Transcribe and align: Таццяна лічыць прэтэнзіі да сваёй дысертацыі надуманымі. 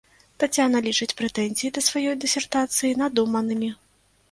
Таццяна 0.43 0.79
лічыць 0.87 1.15
прэтэнзіі 1.19 1.69
да 1.77 1.85
сваёй 1.89 2.17
дысертацыі 2.25 2.99
надуманымі. 3.05 3.73